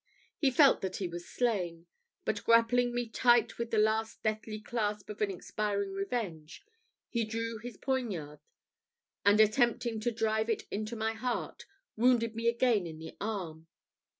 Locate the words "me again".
12.35-12.87